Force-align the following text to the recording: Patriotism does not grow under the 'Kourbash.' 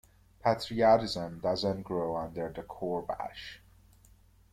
Patriotism 0.43 1.39
does 1.43 1.63
not 1.63 1.83
grow 1.83 2.15
under 2.17 2.51
the 2.51 2.63
'Kourbash.' 2.63 3.59